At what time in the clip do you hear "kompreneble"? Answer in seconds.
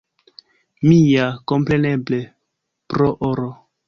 1.51-2.21